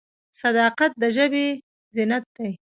[0.41, 1.47] صداقت د ژبې
[1.95, 2.51] زینت دی.